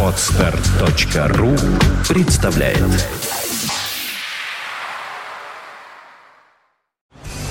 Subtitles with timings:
[0.00, 1.56] Отстар.ру
[2.08, 2.78] представляет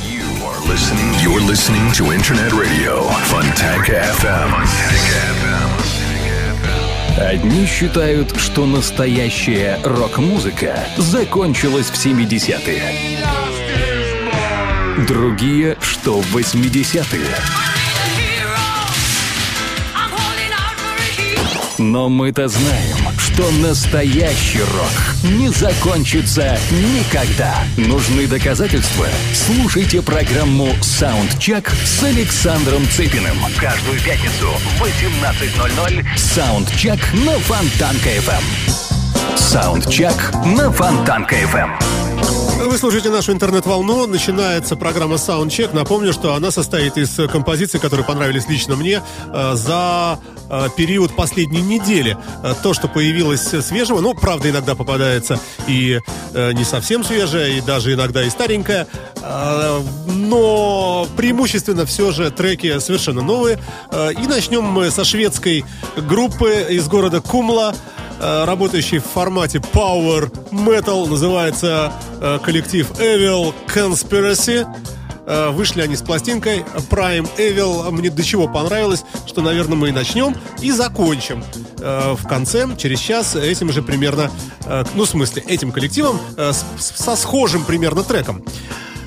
[0.01, 1.11] You are listening.
[1.21, 4.65] You're listening to Internet Radio Fontanka FM.
[7.17, 12.81] Одни считают, что настоящая рок-музыка закончилась в 70-е.
[15.05, 17.62] Другие, что в 80-е.
[21.79, 27.55] Но мы-то знаем, что настоящий рок не закончится никогда.
[27.77, 29.07] Нужны доказательства?
[29.33, 33.37] Слушайте программу «Саундчек» с Александром Цыпиным.
[33.59, 38.43] Каждую пятницу в 18.00 «Саундчек» на Фонтанка-ФМ.
[39.35, 42.03] «Саундчек» на Фонтанка-ФМ.
[42.65, 44.07] Вы слушаете нашу интернет-волну.
[44.07, 45.75] Начинается программа Soundcheck.
[45.75, 49.01] Напомню, что она состоит из композиций, которые понравились лично мне
[49.33, 50.17] э, за
[50.77, 52.17] период последней недели.
[52.43, 55.99] Э, то, что появилось свежего, ну, правда, иногда попадается и
[56.33, 58.87] не совсем свежее, и даже иногда и старенькое.
[60.07, 63.59] Но преимущественно все же треки совершенно новые.
[64.19, 65.63] И начнем мы со шведской
[65.95, 67.75] группы из города Кумла
[68.19, 71.07] работающий в формате Power Metal.
[71.07, 71.93] Называется
[72.43, 74.65] коллектив Evil Conspiracy.
[75.25, 77.89] Вышли они с пластинкой Prime Evil.
[77.91, 81.43] Мне до чего понравилось, что, наверное, мы и начнем и закончим
[81.77, 84.29] в конце, через час, этим же примерно,
[84.93, 86.19] ну, в смысле, этим коллективом
[86.77, 88.43] со схожим примерно треком.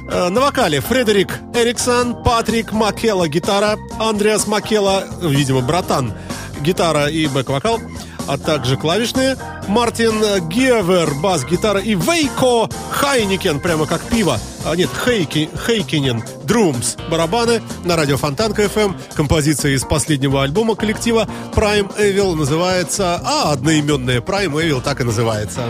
[0.08, 6.14] На вокале Фредерик Эриксон, Патрик Маккелла гитара, Андреас Маккелла, видимо, братан,
[6.60, 7.80] гитара и бэк-вокал
[8.26, 9.36] а также клавишные,
[9.68, 14.38] Мартин Гевер, бас-гитара и Вейко Хайникен, прямо как пиво.
[14.64, 18.94] А нет, Хейки, Хейкинен, Друмс, барабаны на радио Фонтанка FM.
[19.14, 23.20] Композиция из последнего альбома коллектива Prime Evil называется...
[23.24, 25.62] А, одноименная Prime Evil так и называется.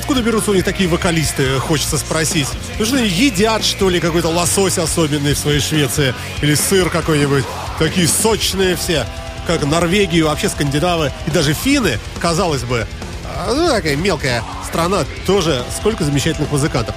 [0.00, 2.48] Откуда берутся у них такие вокалисты, хочется спросить.
[2.78, 6.14] Ну что едят, что ли, какой-то лосось особенный в своей Швеции?
[6.40, 7.44] Или сыр какой-нибудь?
[7.78, 9.04] Такие сочные все,
[9.46, 12.86] как Норвегию, вообще скандинавы и даже финны, казалось бы.
[13.26, 16.94] А, ну, такая мелкая страна, тоже сколько замечательных музыкантов.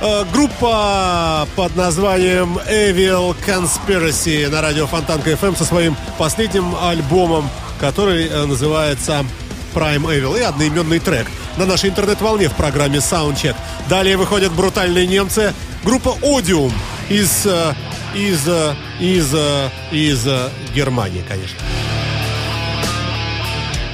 [0.00, 7.48] Э, группа под названием Evil Conspiracy на радио Фонтанка FM со своим последним альбомом,
[7.78, 9.24] который э, называется
[9.74, 11.26] Prime Evil и одноименный трек
[11.56, 13.56] на нашей интернет-волне в программе Soundcheck.
[13.88, 16.72] Далее выходят брутальные немцы, группа Odium
[17.08, 17.74] из, э,
[18.14, 18.48] из,
[19.00, 19.34] из,
[19.90, 20.28] из, из
[20.74, 21.58] Германии, конечно.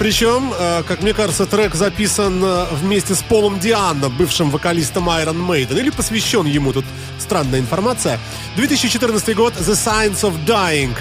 [0.00, 5.47] Причем, э, как мне кажется, трек записан э, вместе с Полом Дианно, бывшим вокалистом Iron
[5.47, 6.87] Maiden, или посвящен ему, тут
[7.19, 8.19] странная информация.
[8.56, 10.97] 2014 год, The Science of Dying.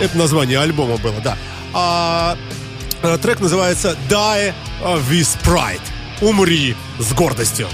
[0.00, 1.36] Это название альбома было, да.
[1.72, 2.36] А,
[3.02, 5.80] э, трек называется Die with Pride.
[6.20, 7.68] Умри с гордостью.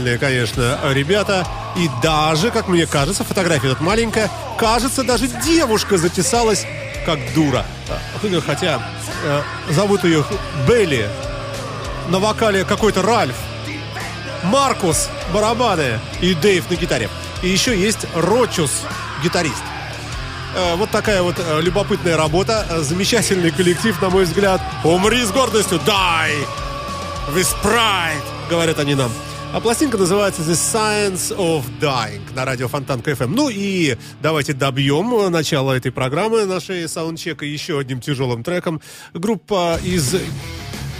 [0.00, 1.46] Брутальные, конечно, ребята.
[1.76, 6.66] И даже, как мне кажется, фотография тут маленькая, кажется, даже девушка затесалась
[7.06, 7.64] как дура.
[8.46, 8.80] Хотя
[9.24, 10.24] э, зовут ее
[10.66, 11.08] Белли.
[12.08, 13.36] На вокале какой-то Ральф.
[14.44, 17.08] Маркус барабаны и Дэйв на гитаре.
[17.42, 18.70] И еще есть Рочус,
[19.22, 19.62] гитарист.
[20.56, 22.66] Э, вот такая вот э, любопытная работа.
[22.80, 24.60] Замечательный коллектив, на мой взгляд.
[24.84, 26.46] Умри с гордостью, die
[27.34, 29.10] with pride, говорят они нам.
[29.52, 33.34] А пластинка называется The Science of Dying на радио Фонтанка-ФМ.
[33.34, 38.80] Ну и давайте добьем начало этой программы нашей саундчека еще одним тяжелым треком.
[39.12, 40.14] Группа из,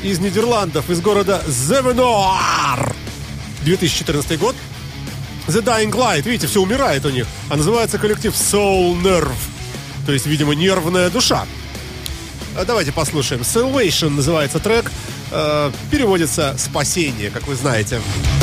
[0.02, 2.92] из Нидерландов, из города Зевенаар.
[3.62, 4.56] 2014 год.
[5.46, 6.22] The Dying Light.
[6.22, 7.28] Видите, все умирает у них.
[7.50, 9.30] А называется коллектив Soul Nerve.
[10.06, 11.46] То есть, видимо, нервная душа.
[12.56, 13.42] А давайте послушаем.
[13.42, 14.90] Salvation называется трек.
[15.30, 18.00] Э, переводится «спасение», как вы знаете.
[18.00, 18.39] думается,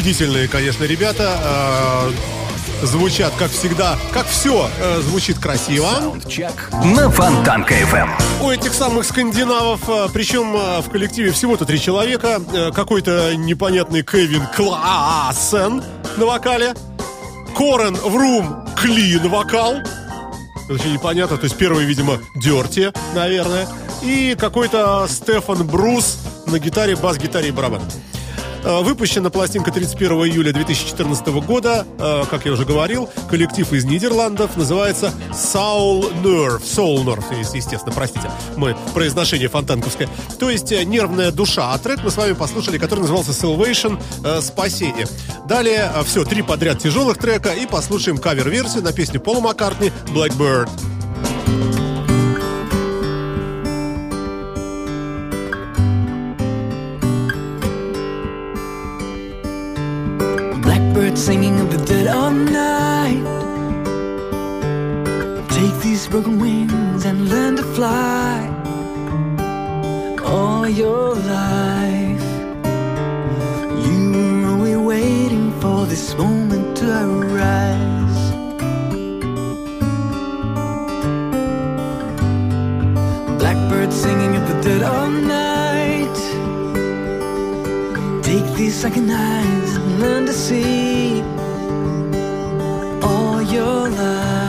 [0.00, 1.38] убедительные, конечно, ребята.
[1.42, 5.88] Э, звучат, как всегда, как все э, звучит красиво.
[5.98, 8.08] Саундчек на Фонтанка FM.
[8.40, 12.40] У этих самых скандинавов, э, причем э, в коллективе всего-то три человека.
[12.50, 15.82] Э, какой-то непонятный Кевин Классен
[16.16, 16.72] на вокале.
[17.54, 19.74] Корен Врум Клин вокал.
[20.70, 21.36] Очень непонятно.
[21.36, 23.68] То есть первый, видимо, Дерти, наверное.
[24.02, 27.82] И какой-то Стефан Брус на гитаре, бас-гитаре и барабан.
[28.62, 31.86] Э, выпущена пластинка 31 июля 2014 года.
[31.98, 36.62] Э, как я уже говорил, коллектив из Нидерландов называется Soul Nerve.
[36.62, 38.30] Soul Nerve, естественно, простите.
[38.56, 40.08] Мы произношение фонтанковское.
[40.38, 41.72] То есть э, нервная душа.
[41.72, 44.00] А трек мы с вами послушали, который назывался Salvation
[44.42, 45.06] Спасение.
[45.48, 50.68] Далее все, три подряд тяжелых трека и послушаем кавер-версию на песню Пола Маккартни Blackbird.
[61.10, 63.24] birds singing of the dead of night.
[65.48, 68.48] Take these broken wings and learn to fly
[70.24, 72.28] all your life.
[73.86, 78.20] You were only waiting for this moment to arise.
[83.40, 86.18] Blackbird singing of the dead of night.
[88.22, 91.20] Take these second eyes learn to see
[93.02, 94.39] all your life.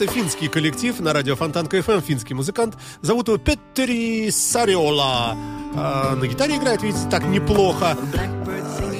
[0.00, 2.76] появился финский коллектив на радио Фонтанка КФМ, финский музыкант.
[3.02, 5.36] Зовут его Петтери Сариола.
[5.76, 7.96] А, на гитаре играет, видите, так неплохо.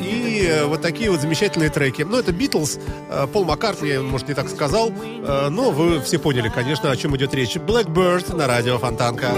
[0.01, 2.03] И э, вот такие вот замечательные треки.
[2.03, 2.79] Ну, это Битлз,
[3.11, 7.17] э, Пол Маккартни, может, не так сказал, э, но вы все поняли, конечно, о чем
[7.17, 7.57] идет речь.
[7.57, 9.33] Blackbird на радио Фонтанка.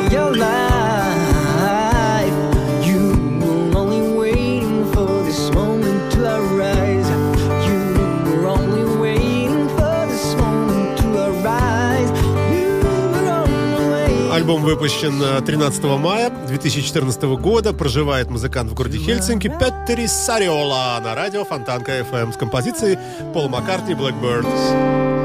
[14.53, 17.73] Альбом выпущен э, 13 мая 2014 года.
[17.73, 22.99] Проживает музыкант в городе Хельсинки Петтери Сариола на радио Фонтанка FM эм с композицией
[23.33, 25.22] Пол Маккартни «Blackbirds».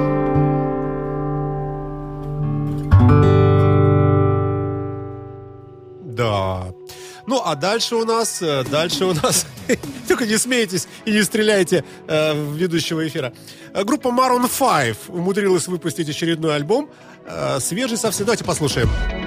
[7.47, 9.45] а дальше у нас, э, дальше у нас...
[10.07, 13.33] Только не смейтесь и не стреляйте э, в ведущего эфира.
[13.73, 16.89] Э, группа Maroon 5 умудрилась выпустить очередной альбом.
[17.25, 18.25] Э, свежий совсем.
[18.25, 18.89] Давайте послушаем.
[18.89, 19.26] Послушаем.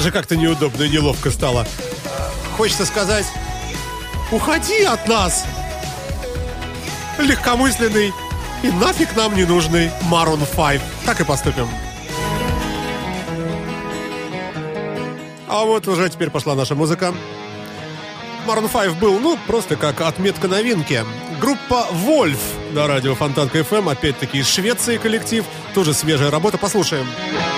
[0.00, 1.66] даже как-то неудобно и неловко стало.
[2.56, 3.26] Хочется сказать,
[4.32, 5.44] уходи от нас,
[7.18, 8.10] легкомысленный
[8.62, 10.80] и нафиг нам не нужный Maroon 5.
[11.04, 11.68] Так и поступим.
[15.46, 17.12] А вот уже теперь пошла наша музыка.
[18.46, 21.04] Maroon 5 был, ну, просто как отметка новинки.
[21.42, 22.38] Группа Wolf
[22.72, 25.44] на радио Фонтанка FM, эм, опять-таки из Швеции коллектив.
[25.74, 27.06] Тоже свежая работа, послушаем.
[27.06, 27.49] Послушаем.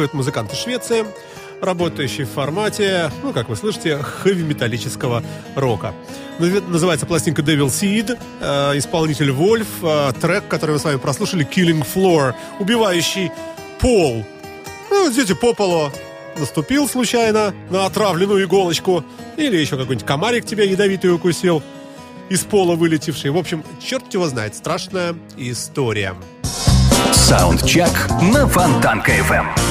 [0.00, 1.04] Вот такой вот музыкант из Швеции,
[1.60, 5.22] работающий в формате, ну, как вы слышите, хэви-металлического
[5.56, 5.92] рока.
[6.38, 11.46] Наз- Называется пластинка Devil Seed, э, исполнитель Wolf, э, трек, который мы с вами прослушали,
[11.46, 13.30] Killing Floor, убивающий
[13.78, 14.24] пол.
[14.90, 15.90] Ну, идете по полу,
[16.38, 19.04] наступил случайно на отравленную иголочку,
[19.36, 21.62] или еще какой-нибудь комарик тебя ядовитый укусил,
[22.30, 23.30] из пола вылетевший.
[23.32, 26.14] В общем, черт его знает, страшная история.
[27.12, 27.90] Саундчек
[28.32, 29.69] на Фонтанка FM.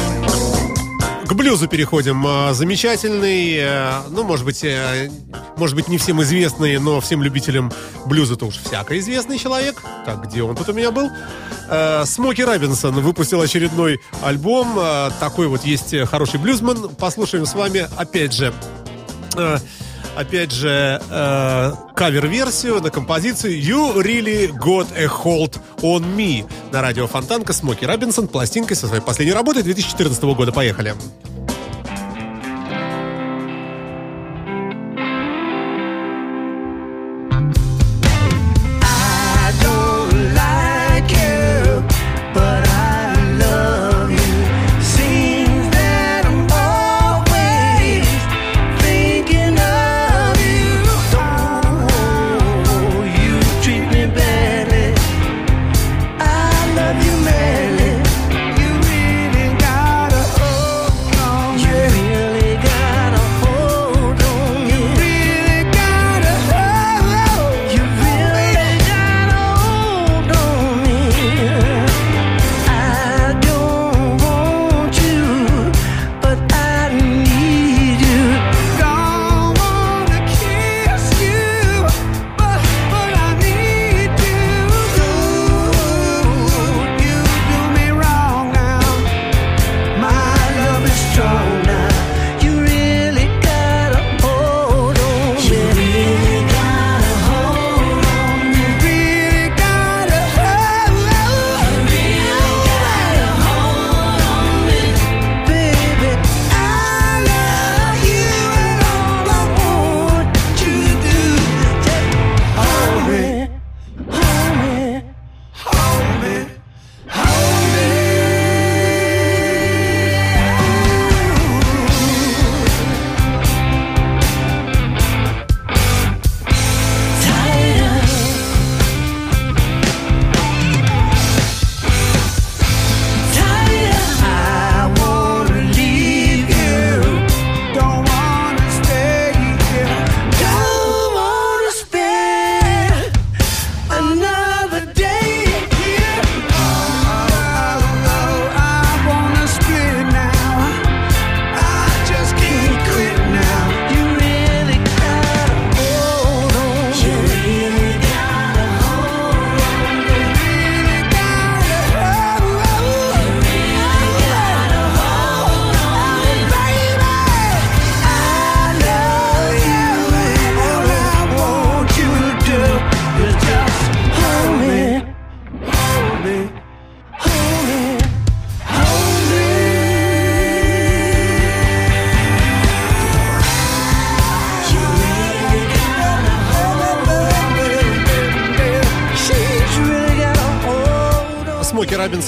[1.29, 2.25] К блюзу переходим.
[2.25, 5.11] А, Замечательный, э, ну, может быть, э,
[5.57, 7.71] может быть, не всем известный, но всем любителям
[8.07, 9.79] блюза-то уж всяко известный человек.
[10.07, 11.07] Так, где он тут у меня был?
[11.69, 14.79] Э, Смоки Робинсон выпустил очередной альбом.
[15.19, 16.89] Такой вот есть хороший блюзман.
[16.95, 18.51] Послушаем с вами, опять же,
[20.15, 27.07] опять же, э, кавер-версию на композицию You Really Got a Hold on Me на радио
[27.07, 30.51] Фонтанка Смоки Робинсон пластинкой со своей последней работы 2014 года.
[30.51, 30.89] Поехали.
[30.89, 31.28] I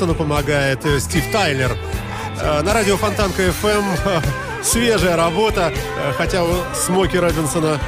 [0.01, 1.77] Робинсону помогает э, Стив Тайлер.
[2.41, 4.21] Э, На радио Фонтанка FM э,
[4.63, 5.71] свежая работа,
[6.17, 7.79] хотя у Смоки Робинсона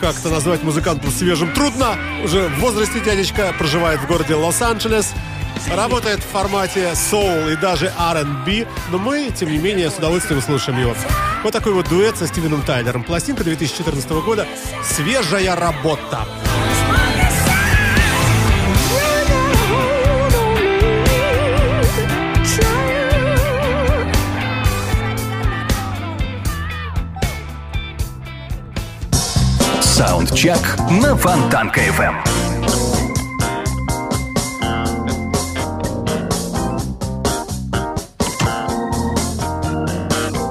[0.00, 1.96] как-то назвать музыкантом свежим трудно.
[2.24, 5.12] Уже в возрасте дядечка проживает в городе Лос-Анджелес.
[5.74, 10.78] Работает в формате soul и даже R&B, но мы, тем не менее, с удовольствием слушаем
[10.80, 10.94] его.
[11.42, 13.02] Вот такой вот дуэт со Стивеном Тайлером.
[13.02, 14.46] Пластинка 2014 года.
[14.84, 16.26] Свежая работа.
[30.40, 32.14] Саундчек на Фонтанка FM.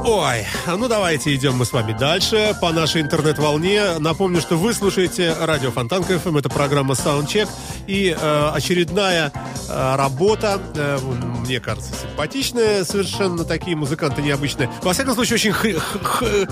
[0.06, 3.98] Ой, а ну давайте идем мы с вами дальше по нашей интернет-волне.
[3.98, 7.50] Напомню, что вы слушаете радио Фонтанка FM, это программа Soundcheck.
[7.88, 9.32] И э, очередная
[9.70, 10.98] работа, э,
[11.46, 14.70] мне кажется, симпатичная, совершенно такие музыканты необычные.
[14.82, 15.80] Во всяком случае, очень хри-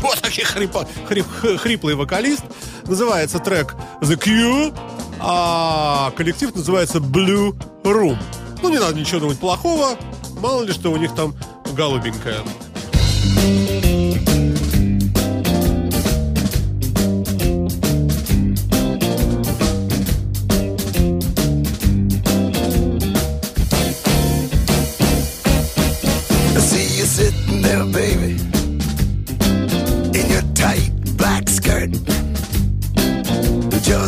[0.00, 2.42] вот такой хрипо- хрип- хриплый вокалист.
[2.86, 4.72] Называется трек The Q,
[5.20, 8.16] а коллектив называется Blue Room.
[8.62, 9.96] Ну, не надо ничего думать плохого,
[10.40, 11.34] мало ли что у них там
[11.74, 12.38] голубенькая.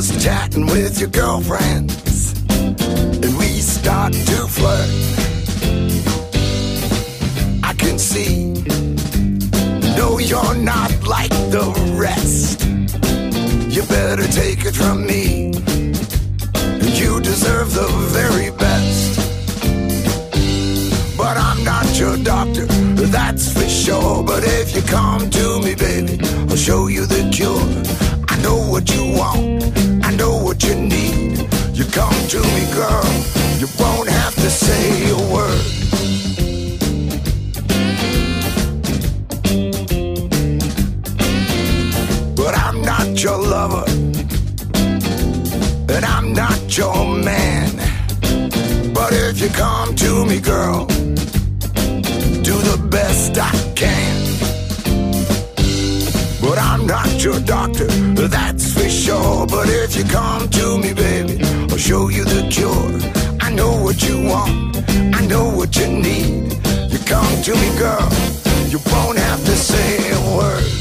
[0.06, 4.88] Dancing with your girlfriends, and we start to flirt.
[7.64, 8.52] I can see,
[9.96, 12.64] no, you're not like the rest.
[13.74, 15.46] You better take it from me.
[16.96, 19.18] You deserve the very best.
[21.16, 24.22] But I'm not your doctor, that's for sure.
[24.22, 27.58] But if you come to me, baby, I'll show you the cure.
[28.28, 29.64] I know what you want,
[32.28, 33.04] to me, girl,
[33.58, 35.64] you won't have to say a word.
[42.36, 43.84] But I'm not your lover,
[45.88, 47.70] and I'm not your man.
[48.92, 50.84] But if you come to me, girl,
[52.44, 54.18] do the best I can.
[56.42, 57.88] But I'm not your doctor,
[58.28, 59.46] that's for sure.
[59.46, 63.00] But if you come to me, baby, I'll show you the cure.
[63.40, 64.76] I know what you want,
[65.14, 66.52] I know what you need.
[66.92, 68.08] You come to me, girl,
[68.68, 70.77] you won't have to say a word.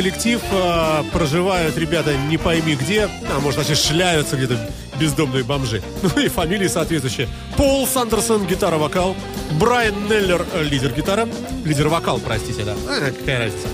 [0.00, 4.58] Коллектив, э, проживают ребята не пойми где, а может даже шляются где-то
[4.98, 5.82] бездомные бомжи.
[6.02, 7.28] Ну и фамилии соответствующие.
[7.58, 9.14] Пол Сандерсон, гитара-вокал.
[9.60, 11.28] Брайан Неллер, э, лидер-гитара.
[11.66, 12.74] Лидер-вокал, простите, да.
[12.88, 13.68] А, какая разница.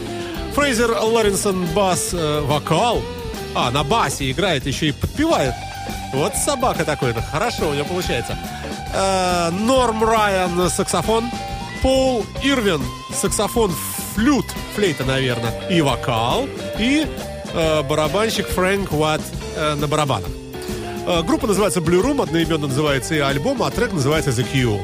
[0.56, 3.02] Фрейзер Лоренсон, бас, э, вокал.
[3.54, 5.54] А, на басе играет, еще и подпевает.
[6.12, 7.22] Вот собака такой-то.
[7.22, 8.36] Хорошо у него получается.
[8.92, 11.30] Э, Норм Райан, саксофон.
[11.82, 12.82] Пол Ирвин,
[13.14, 13.70] саксофон,
[14.16, 16.48] флют, флейта, наверное, и вокал,
[16.78, 17.06] и
[17.52, 19.20] э, барабанщик Фрэнк Уатт
[19.56, 20.30] э, на барабанах.
[21.06, 24.80] Э, группа называется Blue Room, одноименно называется и альбом, а трек называется The Cure.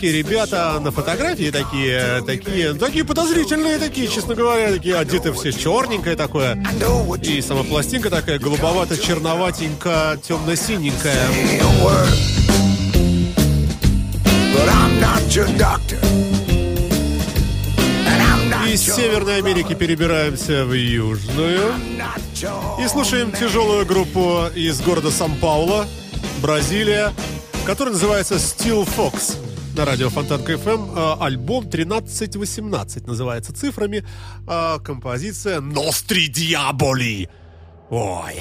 [0.00, 6.16] Американские ребята на фотографии такие, такие, такие подозрительные, такие, честно говоря, такие одеты все черненькое
[6.16, 6.58] такое.
[7.22, 11.28] И сама пластинка такая голубовато-черноватенько, темно-синенькая.
[18.72, 21.74] Из Северной Америки перебираемся в Южную.
[22.82, 25.86] И слушаем тяжелую группу из города Сан-Пауло,
[26.40, 27.12] Бразилия,
[27.66, 29.36] которая называется Steel Fox
[29.80, 30.92] на радио Фонтанка FM.
[30.94, 34.04] Э, Альбом 1318 называется цифрами.
[34.46, 37.30] а Композиция Ностри Диаболи.
[37.88, 38.34] Ой.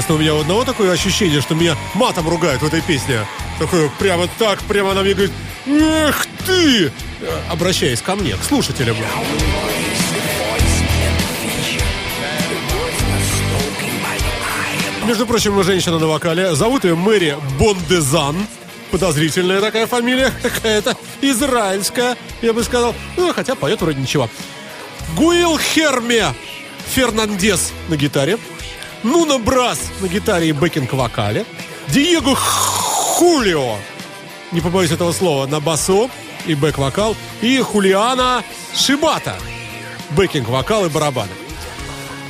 [0.00, 3.26] Интересно, у меня у одного такое ощущение, что меня матом ругают в этой песне.
[3.58, 5.32] Такое прямо так, прямо она мне говорит,
[5.66, 6.90] эх ты!
[7.50, 8.96] Обращаясь ко мне, к слушателям.
[15.04, 16.54] Между прочим, женщина на вокале.
[16.54, 18.36] Зовут ее Мэри Бондезан.
[18.90, 20.96] Подозрительная такая фамилия какая-то.
[21.20, 22.94] Израильская, я бы сказал.
[23.18, 24.30] Ну, хотя поет вроде ничего.
[25.14, 26.24] Гуил Херме
[26.94, 28.38] Фернандес на гитаре.
[29.02, 31.46] Нуна Брас на гитаре и бэкинг-вокале.
[31.88, 33.76] Диего Хулио,
[34.52, 36.10] не побоюсь этого слова, на басу
[36.46, 37.16] и бэк-вокал.
[37.40, 38.44] И Хулиана
[38.74, 39.36] Шибата,
[40.10, 41.30] бэкинг-вокал и барабаны.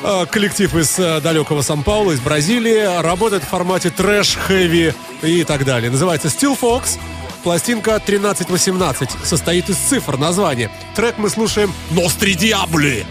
[0.02, 5.64] Э, Коллектив из э, далекого Сан-Паулу, из Бразилии, работает в формате трэш, хэви и так
[5.64, 5.90] далее.
[5.90, 6.98] Называется Steel Fox.
[7.42, 10.70] Пластинка 1318 состоит из цифр названия.
[10.94, 13.06] Трек мы слушаем «Ностри Диабли».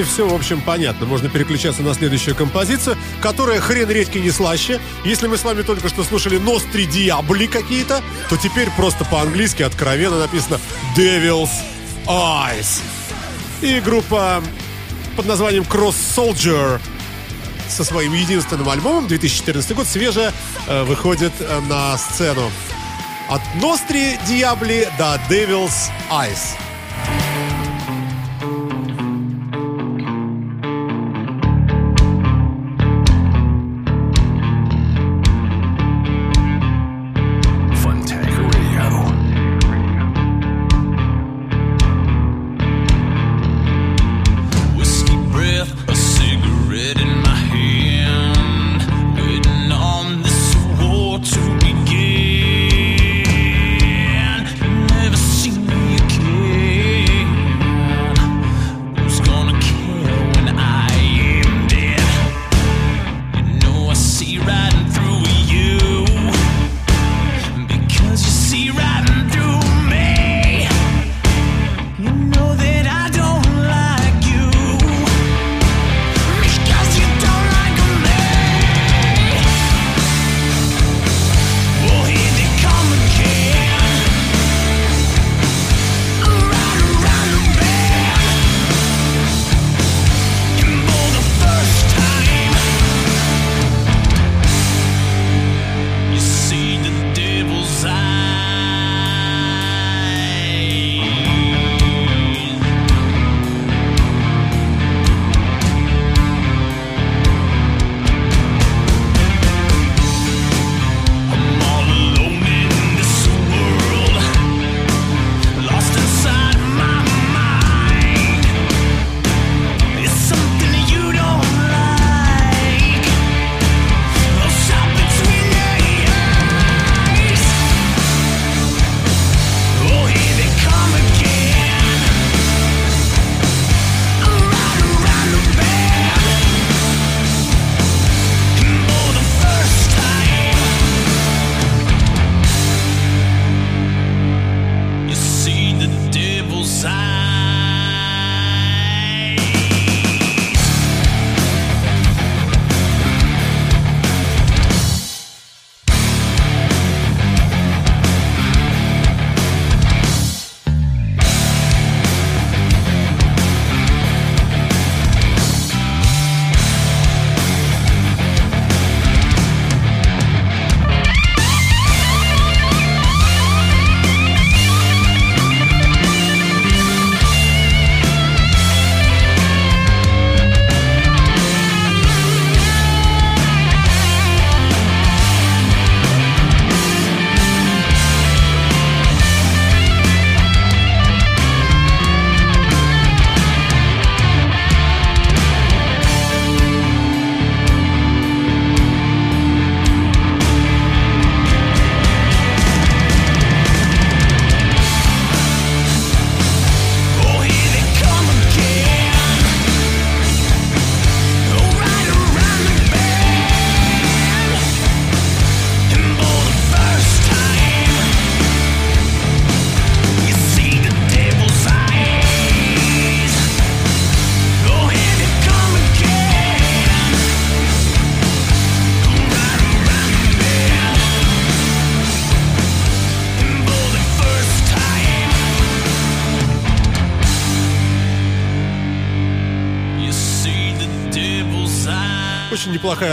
[0.00, 1.06] Сути, все, в общем, понятно.
[1.06, 4.80] Можно переключаться на следующую композицию, которая хрен редьки не слаще.
[5.04, 10.18] Если мы с вами только что слушали «Ностри Диабли» какие-то, то теперь просто по-английски откровенно
[10.18, 10.58] написано
[10.96, 11.50] «Devil's
[12.06, 12.80] Eyes».
[13.62, 14.42] И группа
[15.16, 16.80] под названием Cross Soldier
[17.68, 20.32] со своим единственным альбомом 2014 год свежая
[20.66, 22.50] э, выходит э, на сцену.
[23.28, 26.69] От Ностри Диабли до Devil's Eyes.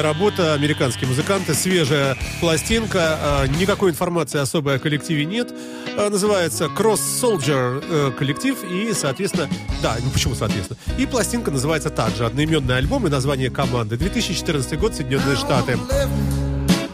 [0.07, 5.53] Работа, американские музыканты, свежая пластинка, э, никакой информации особой о коллективе нет.
[5.97, 9.49] Э, Называется Cross Soldier э, коллектив и, соответственно,
[9.81, 10.79] да, ну почему соответственно?
[10.97, 13.97] И пластинка называется также одноименный альбом и название команды.
[13.97, 15.77] 2014 год, Соединенные Штаты.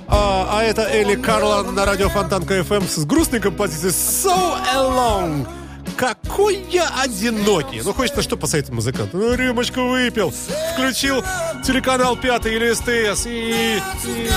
[0.08, 5.63] А, а это Элли Карлан на радио Фонтанка FM с грустной композицией So Alone.
[5.96, 7.82] Какой я одинокий.
[7.84, 9.18] Ну, хочется что посоветовать музыканту?
[9.18, 10.32] Ну, рюмочку выпил,
[10.74, 11.24] включил
[11.66, 13.78] телеканал Пятый или СТС и...
[14.06, 14.30] и-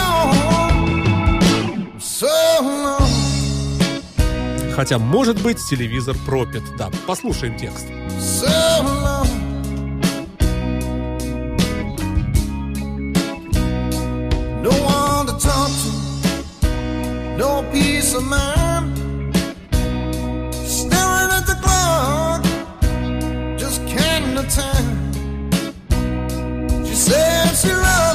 [4.75, 6.63] Хотя, может быть, телевизор пропит.
[6.77, 7.87] Да, послушаем текст.
[17.39, 18.66] no peace of mind.
[23.59, 25.15] just can't attend.
[26.87, 28.06] She says she loves.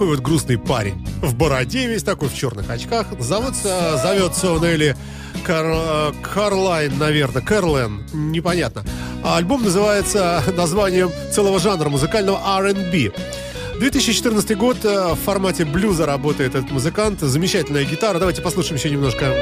[0.00, 1.06] Такой вот грустный парень.
[1.20, 3.08] В бороде весь такой, в черных очках.
[3.18, 4.96] зовутся, зовется он или
[5.44, 8.82] Кар- Карлайн, наверное, Кэрлен, непонятно.
[9.22, 13.12] А альбом называется названием целого жанра музыкального R&B.
[13.78, 17.20] 2014 год, э, в формате блюза работает этот музыкант.
[17.20, 18.18] Замечательная гитара.
[18.18, 19.34] Давайте послушаем еще немножко.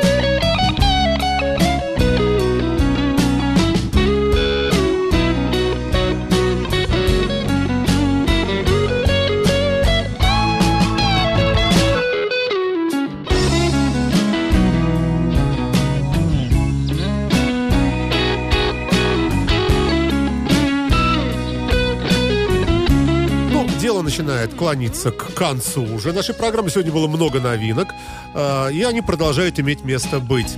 [24.18, 26.12] Начинает клониться к концу уже.
[26.12, 27.88] Нашей программы сегодня было много новинок,
[28.34, 30.56] э, и они продолжают иметь место быть.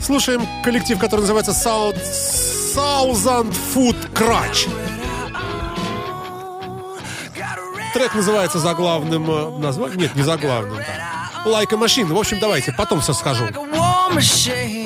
[0.00, 1.96] Слушаем коллектив, который называется Sound,
[2.74, 4.68] Thousand Foot Crutch.
[7.94, 10.00] Трек называется заглавным э, названием.
[10.00, 10.76] Нет, не заглавным.
[10.76, 11.50] да.
[11.50, 12.06] Like a Machine.
[12.06, 13.44] В общем, давайте, потом все скажу.
[13.44, 14.83] like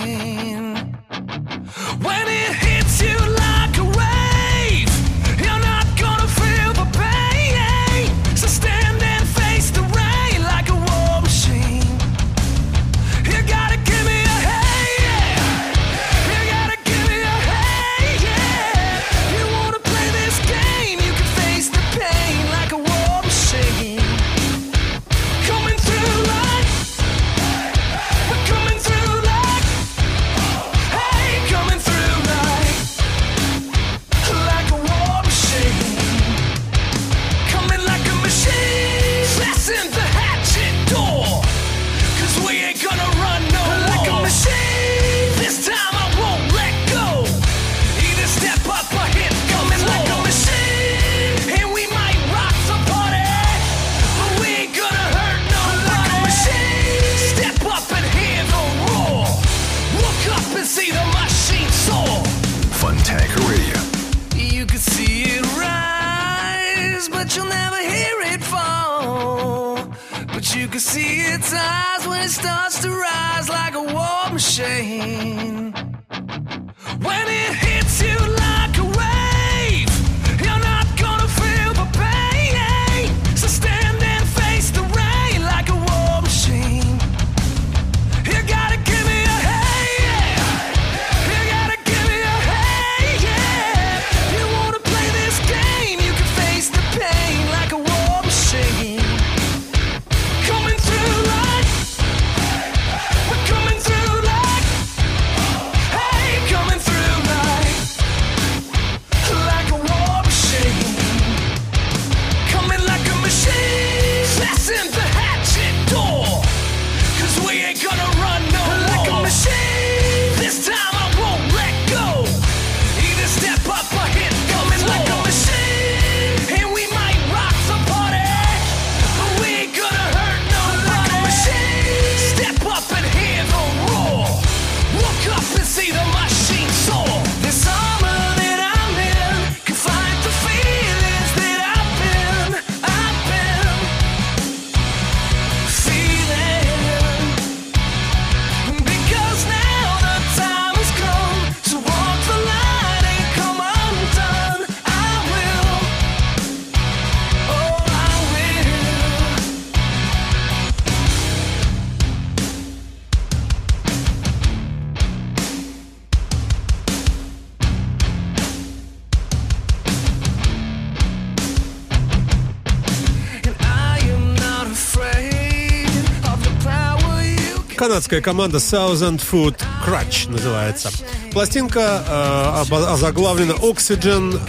[177.98, 180.88] Канадская команда Thousand Foot Crutch называется.
[181.32, 184.40] Пластинка э, озаглавлена Oxygen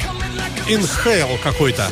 [0.68, 1.88] Inhale какой-то.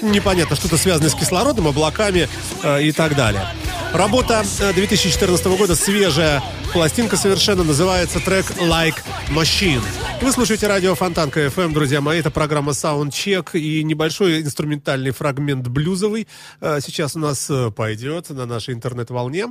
[0.00, 2.30] Непонятно, что-то связанное с кислородом, облаками
[2.62, 3.46] э, и так далее.
[3.92, 6.42] Работа э, 2014 года свежая.
[6.72, 8.96] Пластинка совершенно называется трек Like
[9.28, 9.82] Machine.
[10.22, 12.20] Вы слушаете радио Фонтанка FM, друзья мои.
[12.20, 16.26] Это программа Soundcheck и небольшой инструментальный фрагмент блюзовый
[16.62, 19.48] э, сейчас у нас э, пойдет на нашей интернет-волне.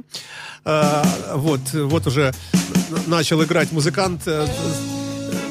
[0.65, 1.03] Э,
[1.35, 2.33] Вот, вот уже
[3.05, 4.23] начал играть музыкант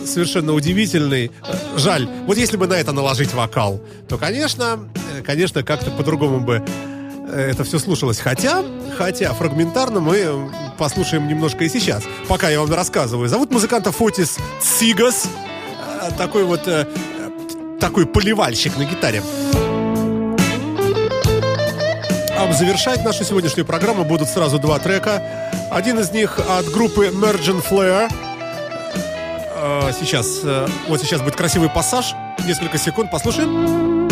[0.04, 1.30] совершенно удивительный.
[1.76, 4.90] Жаль, вот если бы на это наложить вокал, то, конечно,
[5.24, 6.64] конечно, как-то по-другому бы
[7.32, 8.18] это все слушалось.
[8.20, 8.62] Хотя,
[8.96, 13.28] хотя фрагментарно мы послушаем немножко и сейчас, пока я вам рассказываю.
[13.28, 15.26] Зовут музыканта Фотис Цигас.
[16.02, 16.86] Э, Такой вот э,
[17.78, 19.22] такой поливальщик на гитаре.
[22.36, 25.22] А завершать нашу сегодняшнюю программу будут сразу два трека.
[25.70, 28.08] Один из них от группы Mergent Flare.
[29.54, 32.14] Э, Сейчас, э, вот сейчас будет красивый пассаж.
[32.46, 34.09] Несколько секунд, послушаем.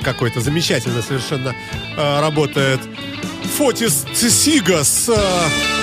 [0.00, 0.40] Праздник какой-то.
[0.40, 1.54] Замечательно совершенно
[1.96, 2.80] э, работает.
[3.56, 5.08] Фотис Цисигас.
[5.08, 5.79] э,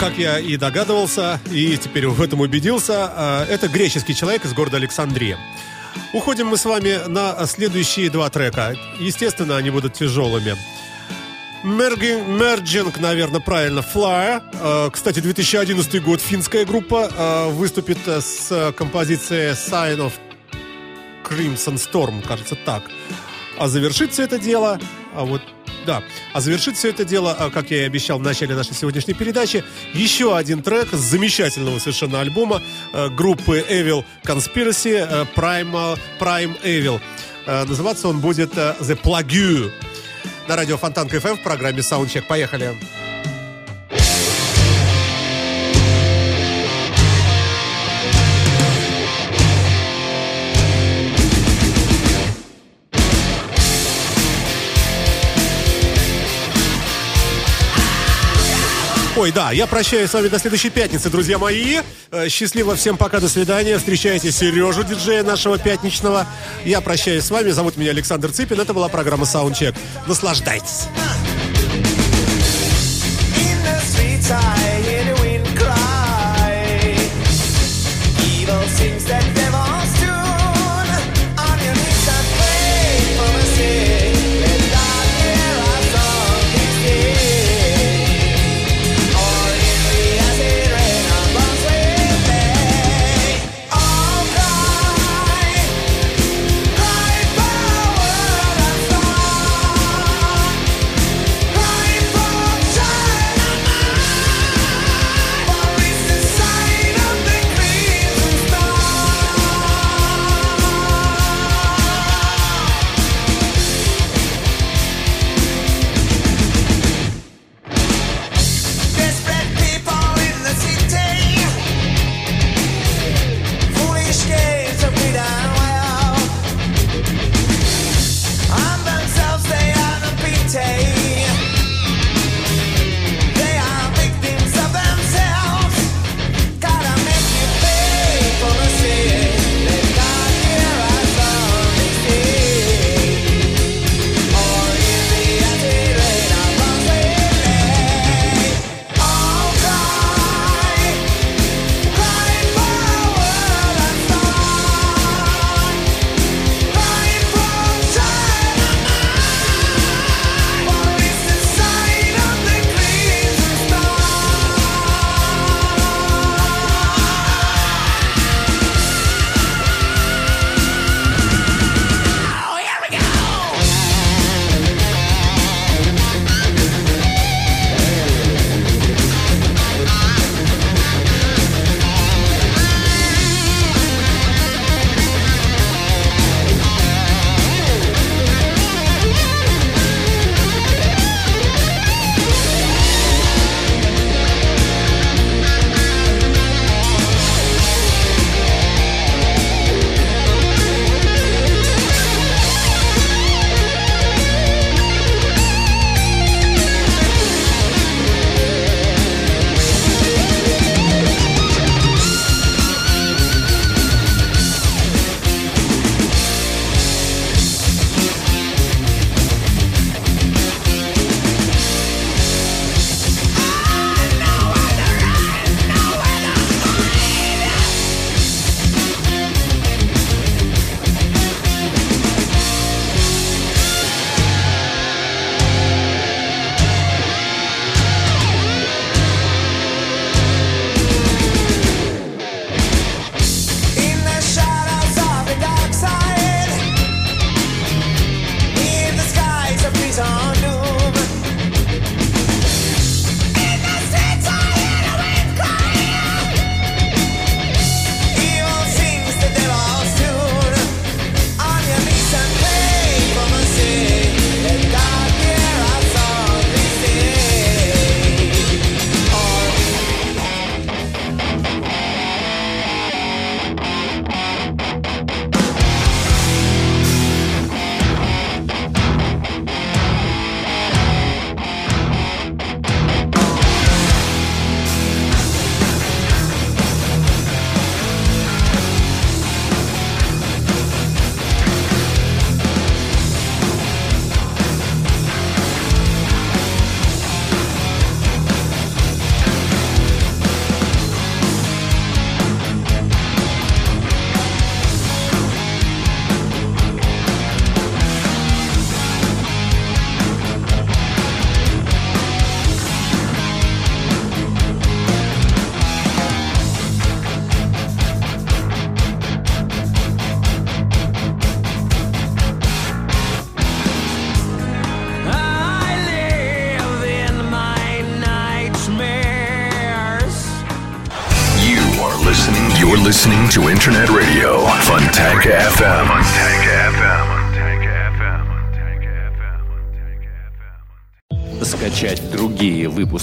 [0.00, 4.78] как я и догадывался, и теперь в этом убедился, э, это греческий человек из города
[4.78, 5.38] Александрия.
[6.14, 8.74] Уходим мы с вами на следующие два трека.
[8.98, 10.56] Естественно, они будут тяжелыми.
[11.64, 14.42] Merging, наверное, правильно, Flyer.
[14.54, 20.12] Э, Кстати, 2011 год финская группа э, выступит с композицией Sign of
[21.28, 22.84] Crimson Storm, кажется так.
[23.58, 24.80] А завершит все это дело,
[25.14, 25.42] а вот,
[25.86, 26.02] да,
[26.32, 29.64] а завершит все это дело, а, как я и обещал в начале нашей сегодняшней передачи,
[29.94, 32.62] еще один трек с замечательного совершенно альбома
[32.92, 37.00] э, группы Evil Conspiracy э, Primal, Prime Evil.
[37.46, 39.72] Э, Называться он будет The Plague.
[40.48, 42.22] На радио Фонтанка FM в программе Soundcheck.
[42.22, 42.76] Поехали.
[59.20, 61.80] Ой, да, я прощаюсь с вами до следующей пятницы, друзья мои.
[62.10, 63.76] Э, Счастливо всем пока, до свидания.
[63.76, 66.26] Встречайте Сережу, диджея нашего пятничного.
[66.64, 67.50] Я прощаюсь с вами.
[67.50, 68.58] Зовут меня Александр Цыпин.
[68.58, 69.76] Это была программа Soundcheck.
[70.06, 70.86] Наслаждайтесь.